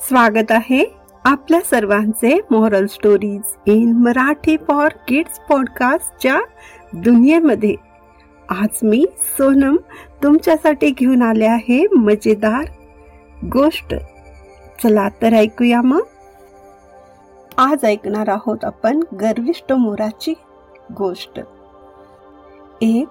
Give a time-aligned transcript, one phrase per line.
[0.00, 0.84] स्वागत आहे
[1.24, 6.40] आपल्या सर्वांचे moral stories in Marathi for kids पॉडकास्टच्या
[6.92, 7.74] दुनियेमध्ये.
[8.48, 9.06] आज मी
[9.38, 9.76] सोनम
[10.22, 12.64] तुमच्यासाठी घेऊन आले आहे मजेदार
[13.44, 13.94] गोष्ट.
[14.82, 16.00] चला तर ऐकूया मग.
[17.58, 20.34] आज ऐकणार आहोत आपण गर्विष्ट मोराची
[20.98, 21.40] गोष्ट.
[22.80, 23.08] एक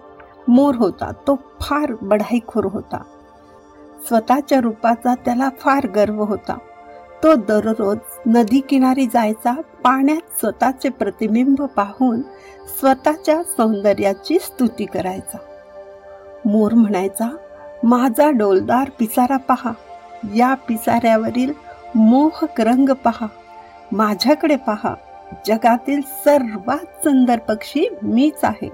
[0.47, 3.03] मोर होता तो फार बढाईखोर होता.
[4.07, 6.57] स्वतःच्या रूपाचा त्याला फार गर्व होता.
[7.23, 12.21] तो दररोज नदी किनारी जायचा पाण्यात स्वतःचे प्रतिबिंब पाहून
[12.79, 15.37] स्वतःच्या सौंदर्याची स्तुती करायचा.
[16.45, 17.35] मोर म्हणायचा
[17.83, 19.71] माझा डोलदार पिसारा पहा.
[20.35, 21.53] या पिसाऱ्यावरील
[21.95, 23.27] मोहक रंग पहा.
[23.91, 24.93] माझ्याकडे पहा.
[25.45, 28.71] जगातील सर्वात सुंदर पक्षी मीच आहे.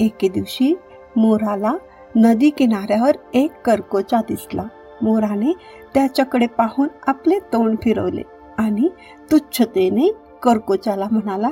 [0.00, 0.74] एके दिवशी
[1.16, 1.74] मोराला
[2.16, 4.62] नदी किनाऱ्यावर एक करकोचा दिसला.
[5.02, 5.52] मोराने
[5.94, 8.22] त्याच्याकडे पाहून आपले तोंड फिरवले
[8.58, 8.88] आणि
[9.30, 10.12] तुच्छतेने
[10.42, 11.48] करकोचाला म्हणाला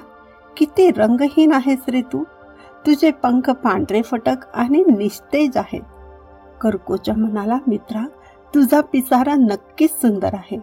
[0.57, 2.25] किती रंगहीन आहेस रे तू.
[2.87, 5.83] तुझे पंख पांढरे फटक आणि निस्तेज आहेत.
[6.61, 8.07] करकोचा म्हणाला मित्रा
[8.55, 10.59] तुझा पिसारा नक्कीच सुंदर आहे.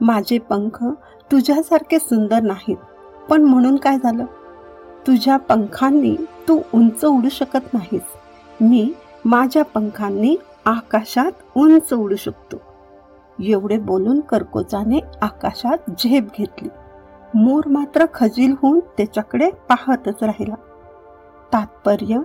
[0.00, 0.84] माझे पंख
[1.32, 2.76] तुझ्यासारखे सुंदर नाहीत.
[3.28, 4.24] पण म्हणून काय झालं?
[5.06, 6.16] तुझ्या पंखांनी
[6.48, 8.02] तू उंच उडू शकत नाहीस.
[8.60, 8.92] मी
[9.24, 12.56] माझ्या पंखांनी आकाशात उंच उडू शकतो.
[13.42, 16.68] एवढे बोलून कर्कोचाने आकाशात झेप घेतली.
[17.34, 20.54] मोर मात्र खजील होऊन त्याच्याकडे पाहतच राहिला.
[21.52, 22.18] तात्पर्य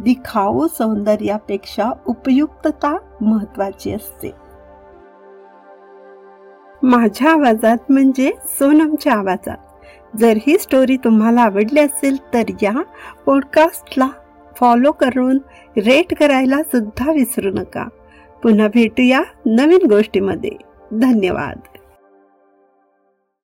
[0.00, 4.32] दिखाऊ सौंदर्यापेक्षा उपयुक्तता महत्वाची असते.
[6.82, 9.56] माझ्या आवाजात म्हणजे सोनमच्या आवाजात.
[10.16, 12.82] जर ही स्टोरी तुम्हाला आवडली असेल तर या
[13.26, 14.08] पॉडकास्टला
[14.56, 15.38] फॉलो करून
[15.76, 17.88] रेट करायला सुद्धा विसरू नका.
[18.42, 20.50] पुन्हा भेटूया नवीन गोष्टीमध्ये.
[20.92, 21.69] धन्यवाद.